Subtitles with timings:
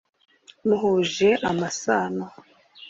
[0.67, 2.25] muhuje amasano?